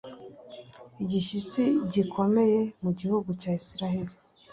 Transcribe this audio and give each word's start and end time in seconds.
igishyitsi 1.03 1.63
gikomeye 1.93 2.59
mu 2.83 2.91
gihugu 2.99 3.29
cya 3.41 3.51
isirayeli 3.59 4.13